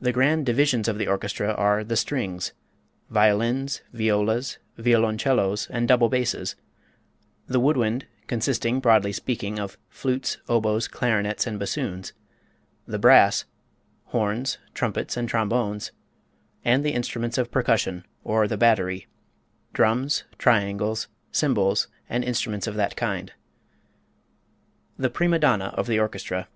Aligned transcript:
The 0.00 0.12
grand 0.14 0.46
divisions 0.46 0.88
of 0.88 0.96
the 0.96 1.08
orchestra 1.08 1.52
are 1.52 1.84
the 1.84 1.94
strings 1.94 2.54
violins, 3.10 3.82
violas, 3.92 4.56
violoncellos 4.78 5.68
and 5.68 5.86
double 5.86 6.08
basses; 6.08 6.56
the 7.46 7.60
woodwind, 7.60 8.06
consisting, 8.28 8.80
broadly 8.80 9.12
speaking, 9.12 9.58
of 9.58 9.76
flutes, 9.90 10.38
oboes, 10.48 10.88
clarinets 10.88 11.46
and 11.46 11.58
bassoons; 11.58 12.14
the 12.86 12.98
brass 12.98 13.44
horns, 14.04 14.56
trumpets 14.72 15.18
and 15.18 15.28
trombones; 15.28 15.92
and 16.64 16.82
the 16.82 16.94
instruments 16.94 17.36
of 17.36 17.50
percussion, 17.50 18.06
or 18.24 18.48
the 18.48 18.56
"battery" 18.56 19.06
drums, 19.74 20.24
triangles, 20.38 21.08
cymbals 21.30 21.88
and 22.08 22.24
instruments 22.24 22.66
of 22.66 22.74
that 22.76 22.96
kind. 22.96 23.34
The 24.98 25.10
Prima 25.10 25.38
Donna 25.38 25.74
of 25.76 25.86
the 25.88 25.98
Orchestra. 26.00 26.48